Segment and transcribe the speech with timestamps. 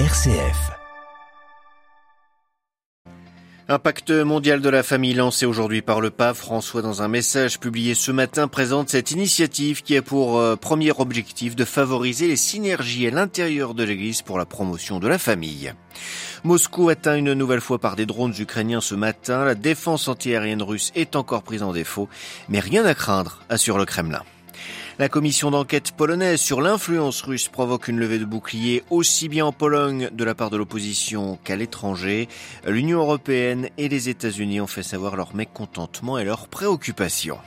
[0.00, 0.72] RCF.
[3.68, 7.60] Un pacte mondial de la famille lancé aujourd'hui par le pape François dans un message
[7.60, 12.34] publié ce matin présente cette initiative qui a pour euh, premier objectif de favoriser les
[12.34, 15.72] synergies à l'intérieur de l'Église pour la promotion de la famille.
[16.42, 19.44] Moscou atteint une nouvelle fois par des drones ukrainiens ce matin.
[19.44, 22.08] La défense antiaérienne russe est encore prise en défaut,
[22.48, 24.22] mais rien à craindre, assure le Kremlin.
[24.96, 29.50] La commission d'enquête polonaise sur l'influence russe provoque une levée de bouclier aussi bien en
[29.50, 32.28] Pologne de la part de l'opposition qu'à l'étranger.
[32.64, 37.38] L'Union européenne et les États-Unis ont fait savoir leur mécontentement et leur préoccupation.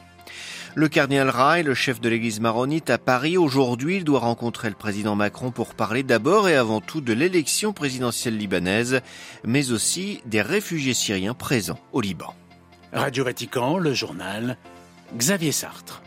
[0.76, 4.76] Le cardinal Rai, le chef de l'église maronite à Paris, aujourd'hui, il doit rencontrer le
[4.76, 9.00] président Macron pour parler d'abord et avant tout de l'élection présidentielle libanaise,
[9.46, 12.34] mais aussi des réfugiés syriens présents au Liban.
[12.92, 14.58] Radio Vatican, le journal,
[15.16, 16.02] Xavier Sartre.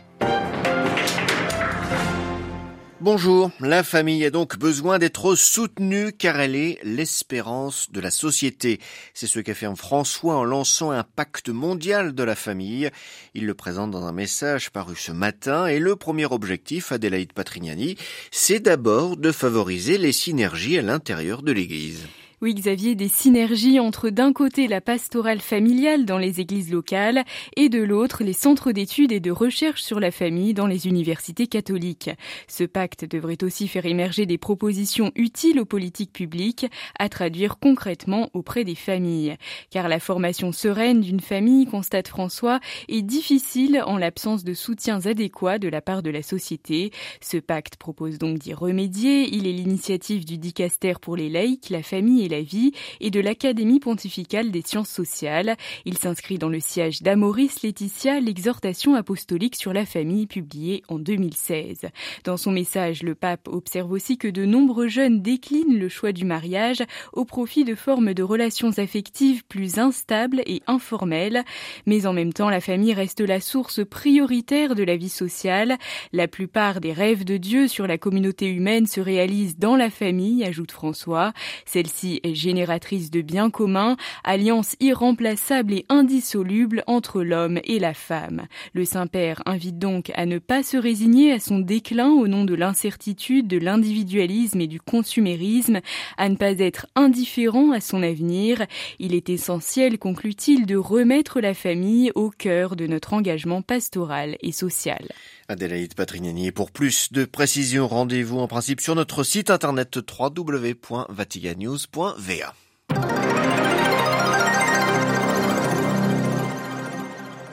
[3.01, 8.79] Bonjour, la famille a donc besoin d'être soutenue car elle est l'espérance de la société.
[9.15, 12.91] C'est ce qu'affirme François en lançant un pacte mondial de la famille.
[13.33, 17.97] Il le présente dans un message paru ce matin et le premier objectif, Adélaïde Patrignani,
[18.29, 22.05] c'est d'abord de favoriser les synergies à l'intérieur de l'Église.
[22.43, 27.23] Oui, Xavier, des synergies entre d'un côté la pastorale familiale dans les églises locales
[27.55, 31.45] et de l'autre les centres d'études et de recherche sur la famille dans les universités
[31.45, 32.09] catholiques.
[32.47, 36.65] Ce pacte devrait aussi faire émerger des propositions utiles aux politiques publiques
[36.97, 39.35] à traduire concrètement auprès des familles.
[39.69, 45.59] Car la formation sereine d'une famille, constate François, est difficile en l'absence de soutiens adéquats
[45.59, 46.89] de la part de la société.
[47.21, 49.29] Ce pacte propose donc d'y remédier.
[49.31, 53.19] Il est l'initiative du dicaster pour les laïcs, la famille et la vie et de
[53.19, 55.55] l'Académie pontificale des sciences sociales.
[55.85, 61.89] Il s'inscrit dans le siège d'Amoris Laetitia, l'exhortation apostolique sur la famille publiée en 2016.
[62.23, 66.25] Dans son message, le pape observe aussi que de nombreux jeunes déclinent le choix du
[66.25, 71.43] mariage au profit de formes de relations affectives plus instables et informelles.
[71.85, 75.77] Mais en même temps, la famille reste la source prioritaire de la vie sociale.
[76.13, 80.45] La plupart des rêves de Dieu sur la communauté humaine se réalisent dans la famille,
[80.45, 81.33] ajoute François.
[81.65, 88.47] Celle-ci génératrice de biens communs, alliance irremplaçable et indissoluble entre l'homme et la femme.
[88.73, 92.53] Le Saint-Père invite donc à ne pas se résigner à son déclin au nom de
[92.53, 95.79] l'incertitude, de l'individualisme et du consumérisme,
[96.17, 98.65] à ne pas être indifférent à son avenir.
[98.99, 104.51] Il est essentiel, conclut-il, de remettre la famille au cœur de notre engagement pastoral et
[104.51, 105.07] social.
[105.51, 106.51] Adélaïde Patrignani.
[106.51, 112.53] Pour plus de précisions, rendez-vous en principe sur notre site internet www.vatigannews.va.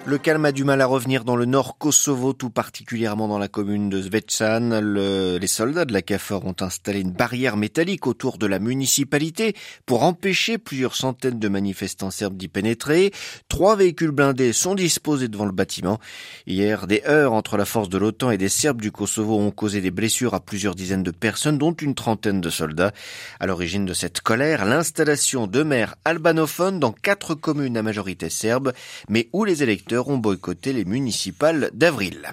[0.09, 3.47] Le calme a du mal à revenir dans le nord Kosovo, tout particulièrement dans la
[3.47, 4.81] commune de Zvečan.
[4.81, 9.55] les soldats de la CAFOR ont installé une barrière métallique autour de la municipalité
[9.85, 13.13] pour empêcher plusieurs centaines de manifestants serbes d'y pénétrer.
[13.51, 15.99] Trois véhicules blindés sont disposés devant le bâtiment.
[16.47, 19.83] Hier, des heurts entre la force de l'OTAN et des Serbes du Kosovo ont causé
[19.83, 22.93] des blessures à plusieurs dizaines de personnes, dont une trentaine de soldats.
[23.41, 28.73] À l'origine de cette colère, l'installation de maires albanophones dans quatre communes à majorité serbe,
[29.11, 32.33] mais où les électeurs ont boycotté les municipales d'avril.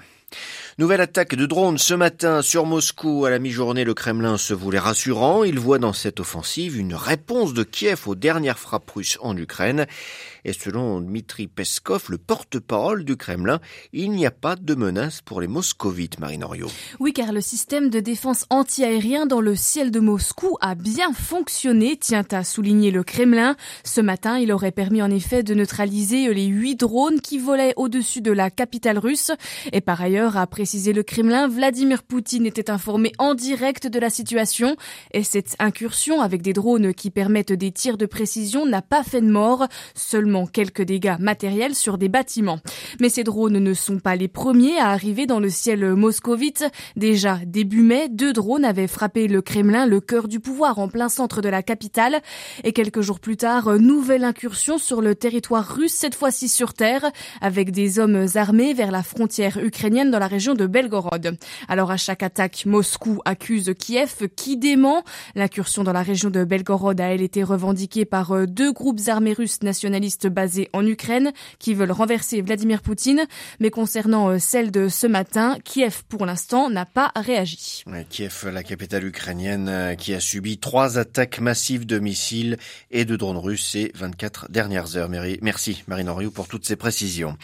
[0.78, 3.24] Nouvelle attaque de drones ce matin sur Moscou.
[3.24, 5.42] À la mi-journée, le Kremlin se voulait rassurant.
[5.42, 9.86] Il voit dans cette offensive une réponse de Kiev aux dernières frappes russes en Ukraine.
[10.44, 13.58] Et selon Dmitri Peskov, le porte-parole du Kremlin,
[13.94, 16.44] il n'y a pas de menace pour les moscovites, Marine
[17.00, 21.96] Oui, car le système de défense anti-aérien dans le ciel de Moscou a bien fonctionné,
[21.96, 23.56] tient à souligner le Kremlin.
[23.82, 28.20] Ce matin, il aurait permis en effet de neutraliser les huit drones qui volaient au-dessus
[28.20, 29.32] de la capitale russe.
[29.72, 34.10] Et par ailleurs, a précisé le Kremlin, Vladimir Poutine était informé en direct de la
[34.10, 34.74] situation.
[35.12, 39.20] Et cette incursion avec des drones qui permettent des tirs de précision n'a pas fait
[39.20, 42.58] de mort, seulement quelques dégâts matériels sur des bâtiments.
[42.98, 46.64] Mais ces drones ne sont pas les premiers à arriver dans le ciel moscovite.
[46.96, 51.08] Déjà début mai, deux drones avaient frappé le Kremlin, le cœur du pouvoir en plein
[51.08, 52.20] centre de la capitale.
[52.64, 57.08] Et quelques jours plus tard, nouvelle incursion sur le territoire russe, cette fois-ci sur terre,
[57.40, 61.36] avec des hommes armés vers la frontière ukrainienne dans la région de Belgorod.
[61.68, 65.04] Alors à chaque attaque, Moscou accuse Kiev qui dément.
[65.34, 69.62] L'incursion dans la région de Belgorod a elle été revendiquée par deux groupes armés russes
[69.62, 73.26] nationalistes basés en Ukraine qui veulent renverser Vladimir Poutine.
[73.60, 77.84] Mais concernant euh, celle de ce matin, Kiev pour l'instant n'a pas réagi.
[78.10, 82.56] Kiev, la capitale ukrainienne, euh, qui a subi trois attaques massives de missiles
[82.90, 85.08] et de drones russes ces 24 dernières heures.
[85.42, 87.36] Merci Marine Henriou pour toutes ces précisions.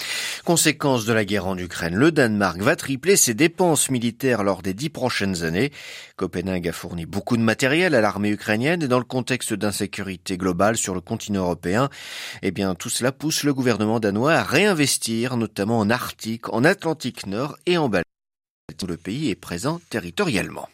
[0.44, 4.75] Conséquence de la guerre en Ukraine, le Danemark va tripler ses dépenses militaires lors des
[4.75, 5.72] dix prochaines années.
[6.16, 10.76] Copenhague a fourni beaucoup de matériel à l'armée ukrainienne et dans le contexte d'insécurité globale
[10.76, 11.90] sur le continent européen,
[12.43, 17.26] eh bien, tout cela pousse le gouvernement danois à réinvestir, notamment en Arctique, en Atlantique
[17.26, 18.06] Nord et en Baltique.
[18.87, 20.69] Le pays est présent territorialement.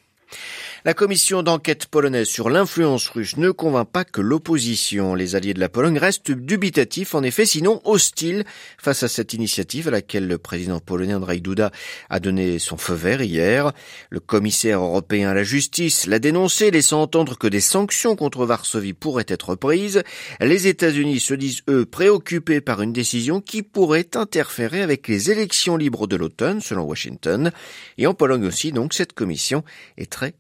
[0.84, 5.16] La commission d'enquête polonaise sur l'influence russe ne convainc pas que l'opposition.
[5.16, 8.44] Les alliés de la Pologne restent dubitatifs, en effet, sinon hostiles
[8.78, 11.72] face à cette initiative à laquelle le président polonais Andrzej Duda
[12.10, 13.72] a donné son feu vert hier.
[14.10, 18.92] Le commissaire européen à la justice l'a dénoncé, laissant entendre que des sanctions contre Varsovie
[18.92, 20.04] pourraient être prises.
[20.40, 25.76] Les États-Unis se disent, eux, préoccupés par une décision qui pourrait interférer avec les élections
[25.76, 27.50] libres de l'automne, selon Washington.
[27.96, 29.64] Et en Pologne aussi, donc, cette commission
[29.96, 30.34] est très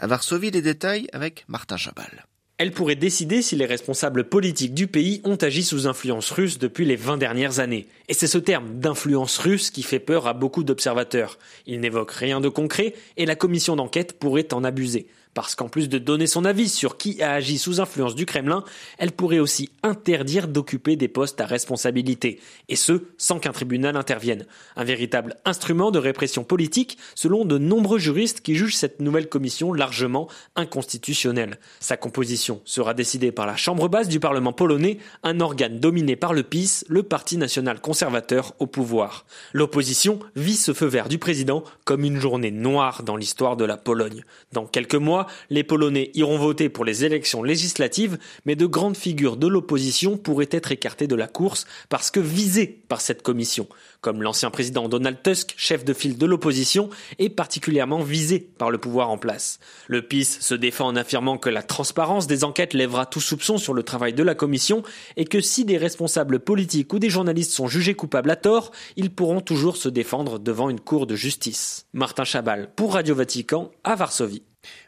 [0.00, 2.26] à Varsovie, les détails avec Martin Chabal.
[2.58, 6.84] Elle pourrait décider si les responsables politiques du pays ont agi sous influence russe depuis
[6.84, 7.88] les 20 dernières années.
[8.08, 11.38] Et c'est ce terme d'influence russe qui fait peur à beaucoup d'observateurs.
[11.66, 15.08] Il n'évoque rien de concret et la commission d'enquête pourrait en abuser.
[15.34, 18.64] Parce qu'en plus de donner son avis sur qui a agi sous influence du Kremlin,
[18.98, 22.38] elle pourrait aussi interdire d'occuper des postes à responsabilité,
[22.68, 24.46] et ce, sans qu'un tribunal intervienne.
[24.76, 29.72] Un véritable instrument de répression politique, selon de nombreux juristes qui jugent cette nouvelle commission
[29.72, 31.58] largement inconstitutionnelle.
[31.80, 36.34] Sa composition sera décidée par la Chambre basse du Parlement polonais, un organe dominé par
[36.34, 39.24] le PiS, le Parti national conservateur au pouvoir.
[39.52, 43.76] L'opposition vit ce feu vert du président comme une journée noire dans l'histoire de la
[43.76, 44.24] Pologne.
[44.52, 49.36] Dans quelques mois, les Polonais iront voter pour les élections législatives, mais de grandes figures
[49.36, 53.66] de l'opposition pourraient être écartées de la course parce que visées par cette commission,
[54.00, 58.78] comme l'ancien président Donald Tusk, chef de file de l'opposition, est particulièrement visé par le
[58.78, 59.58] pouvoir en place.
[59.86, 63.74] Le PIS se défend en affirmant que la transparence des enquêtes lèvera tout soupçon sur
[63.74, 64.82] le travail de la commission
[65.16, 69.14] et que si des responsables politiques ou des journalistes sont jugés coupables à tort, ils
[69.14, 71.86] pourront toujours se défendre devant une cour de justice.
[71.92, 74.42] Martin Chabal pour Radio Vatican à Varsovie.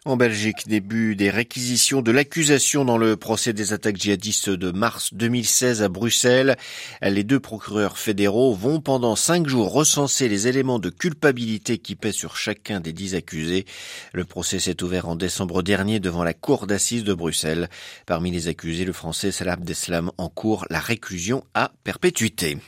[0.07, 5.15] En Belgique, début des réquisitions de l'accusation dans le procès des attaques djihadistes de mars
[5.15, 6.57] 2016 à Bruxelles.
[7.01, 12.17] Les deux procureurs fédéraux vont pendant cinq jours recenser les éléments de culpabilité qui pèsent
[12.17, 13.65] sur chacun des dix accusés.
[14.13, 17.71] Le procès s'est ouvert en décembre dernier devant la cour d'assises de Bruxelles.
[18.05, 22.59] Parmi les accusés, le français Salah Abdeslam en cours la réclusion à perpétuité.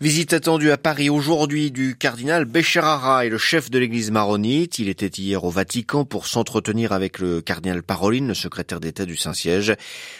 [0.00, 4.80] Visite attendue à Paris aujourd'hui du cardinal Becherara et le chef de l'église maronite.
[4.80, 9.16] Il était hier au Vatican pour s'entretenir avec le cardinal Paroline, le secrétaire d'État du
[9.16, 9.76] Saint-Siège.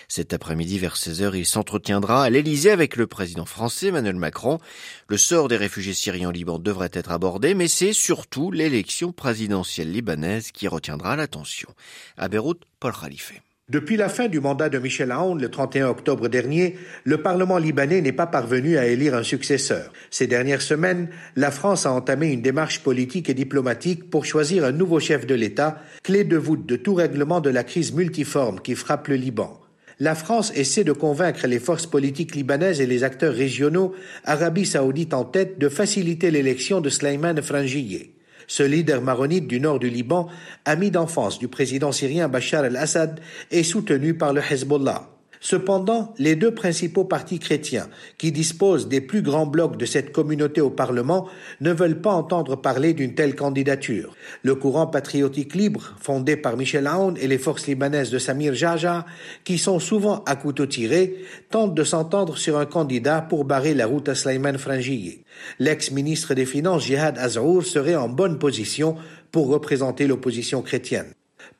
[0.06, 4.60] Cet après-midi, vers 16h, il s'entretiendra à l'Élysée avec le président français Emmanuel Macron.
[5.08, 9.90] Le sort des réfugiés syriens au Liban devrait être abordé, mais c'est surtout l'élection présidentielle
[9.90, 11.70] libanaise qui retiendra l'attention.
[12.16, 13.32] À Beyrouth, Paul Khalife.
[13.70, 18.02] Depuis la fin du mandat de Michel Aoun le 31 octobre dernier, le Parlement libanais
[18.02, 19.90] n'est pas parvenu à élire un successeur.
[20.10, 24.72] Ces dernières semaines, la France a entamé une démarche politique et diplomatique pour choisir un
[24.72, 28.74] nouveau chef de l'État, clé de voûte de tout règlement de la crise multiforme qui
[28.74, 29.58] frappe le Liban.
[29.98, 33.94] La France essaie de convaincre les forces politiques libanaises et les acteurs régionaux,
[34.26, 38.13] Arabie saoudite en tête, de faciliter l'élection de Sleiman Frangieh.
[38.46, 40.28] Ce leader maronite du nord du Liban,
[40.64, 43.20] ami d'enfance du président syrien Bachar el-Assad,
[43.50, 45.13] est soutenu par le Hezbollah.
[45.44, 50.62] Cependant, les deux principaux partis chrétiens, qui disposent des plus grands blocs de cette communauté
[50.62, 51.28] au Parlement,
[51.60, 54.16] ne veulent pas entendre parler d'une telle candidature.
[54.42, 59.04] Le courant patriotique libre, fondé par Michel Aoun et les forces libanaises de Samir Jaja,
[59.44, 61.16] qui sont souvent à couteau tiré,
[61.50, 65.24] tente de s'entendre sur un candidat pour barrer la route à Slayman Frangier.
[65.58, 68.96] L'ex-ministre des Finances Jihad Azrour serait en bonne position
[69.30, 71.12] pour représenter l'opposition chrétienne.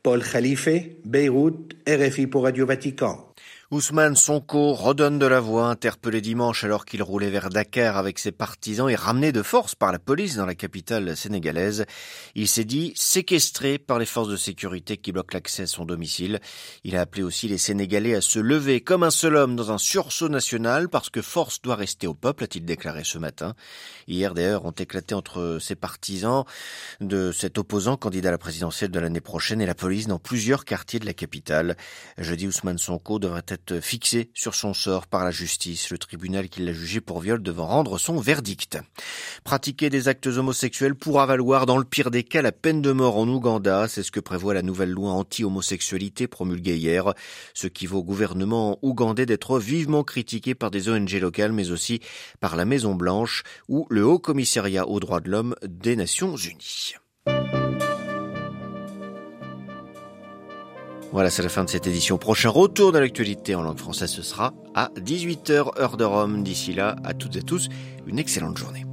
[0.03, 0.69] Paul Khalife,
[1.05, 3.34] Beyrouth, RFI pour Radio Vatican.
[3.75, 8.31] Ousmane Sonko redonne de la voix, interpellé dimanche alors qu'il roulait vers Dakar avec ses
[8.31, 11.85] partisans et ramené de force par la police dans la capitale sénégalaise.
[12.37, 16.39] Il s'est dit séquestré par les forces de sécurité qui bloquent l'accès à son domicile.
[16.85, 19.79] Il a appelé aussi les Sénégalais à se lever comme un seul homme dans un
[19.79, 23.55] sursaut national parce que force doit rester au peuple, a-t-il déclaré ce matin.
[24.07, 26.45] Hier d'ailleurs ont éclaté entre ses partisans
[27.01, 30.65] de cet opposant candidat à la présidentielle de l'année prochaine et la police dans plusieurs
[30.65, 31.77] quartiers de la capitale.
[32.19, 36.61] Jeudi, Ousmane Sonko devrait être fixé sur son sort par la justice, le tribunal qui
[36.63, 38.79] l'a jugé pour viol devant rendre son verdict.
[39.45, 43.17] Pratiquer des actes homosexuels pourra valoir dans le pire des cas la peine de mort
[43.17, 47.15] en Ouganda, c'est ce que prévoit la nouvelle loi anti-homosexualité promulguée hier,
[47.55, 52.01] ce qui vaut au gouvernement ougandais d'être vivement critiqué par des ONG locales mais aussi
[52.41, 56.95] par la Maison Blanche ou le Haut Commissariat aux droits de l'homme des Nations Unies.
[61.15, 62.19] Voilà, c'est la fin de cette édition.
[62.19, 66.43] Prochain retour de l'actualité en langue française, ce sera à 18h heure de Rome.
[66.43, 67.69] D'ici là, à toutes et tous,
[68.09, 68.85] une excellente journée.